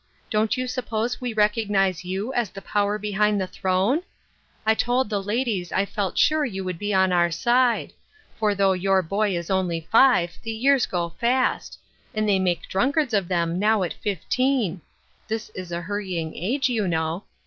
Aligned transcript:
Don't 0.31 0.57
you 0.57 0.67
suppose 0.67 1.21
we 1.21 1.31
recognize 1.31 2.03
you 2.03 2.33
as 2.33 2.49
the 2.49 2.59
power 2.63 2.97
behind 2.97 3.39
the 3.39 3.45
throne? 3.45 4.01
I 4.65 4.73
told 4.73 5.11
the 5.11 5.21
ladies 5.21 5.71
I 5.71 5.85
felt 5.85 6.17
sure 6.17 6.43
you 6.43 6.63
would 6.63 6.79
be 6.79 6.91
on 6.91 7.11
our 7.11 7.29
side; 7.29 7.93
for, 8.39 8.55
though 8.55 8.73
your 8.73 9.03
boy 9.03 9.37
is 9.37 9.51
only 9.51 9.87
five, 9.91 10.39
the 10.41 10.51
years 10.53 10.87
go 10.87 11.09
fast; 11.19 11.77
and 12.15 12.27
they 12.27 12.39
make 12.39 12.67
drunkards 12.67 13.13
of 13.13 13.27
them 13.27 13.59
now 13.59 13.83
at 13.83 13.93
fifteen; 13.93 14.81
this 15.27 15.49
is 15.51 15.71
a 15.71 15.81
hurrying 15.81 16.33
age, 16.35 16.67
you 16.67 16.87
know. 16.87 17.25